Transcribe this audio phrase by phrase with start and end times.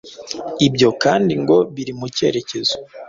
[0.67, 2.75] Ibyo kandi ngo biri mu cyerekezo